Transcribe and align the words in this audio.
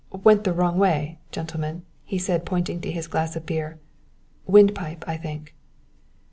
"Went 0.23 0.45
the 0.45 0.51
wrong 0.51 0.79
way 0.79 1.19
gentlemen," 1.31 1.83
he 2.03 2.17
said, 2.17 2.43
pointing 2.43 2.81
to 2.81 2.89
his 2.91 3.05
glass 3.07 3.35
of 3.35 3.45
beer 3.45 3.77
"windpipe, 4.47 5.05
I 5.07 5.15
think." 5.15 5.53